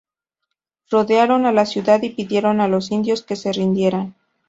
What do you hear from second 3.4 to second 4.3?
rindieran.